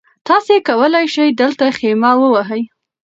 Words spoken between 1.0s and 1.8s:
شئ دلته